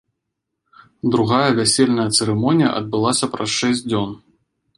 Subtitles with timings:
[1.15, 4.11] Другая вясельная цырымонія адбылася праз шэсць дзён.